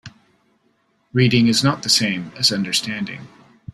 [1.13, 3.27] Reading is not the same as understanding.